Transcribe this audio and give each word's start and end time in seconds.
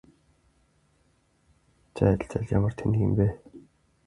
зайл 2.01 2.23
зайл 2.33 2.55
ямар 2.57 2.73
тэнэг 2.79 2.99
юм 3.07 3.13
бэ? 3.19 3.27